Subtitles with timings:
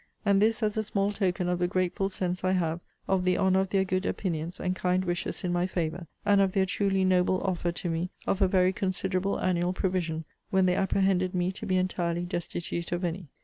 [0.25, 3.59] And this as a small token of the grateful sense I have of the honour
[3.59, 7.39] of their good opinions and kind wishes in my favour; and of their truly noble
[7.43, 11.77] offer to me of a very considerable annual provision, when they apprehended me to be
[11.77, 13.29] entirely destitute of any.